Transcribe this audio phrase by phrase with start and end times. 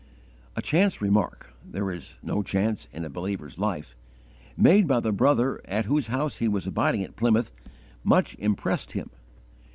[0.55, 3.95] A 'chance remark' there is no chance in a believer's life!
[4.57, 7.51] made by the brother at whose house he was abiding at Plymouth,
[8.03, 9.11] much impressed him.